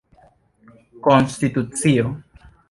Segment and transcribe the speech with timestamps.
[1.03, 2.09] konstitucio